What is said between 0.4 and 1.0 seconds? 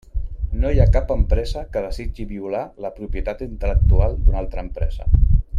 No hi ha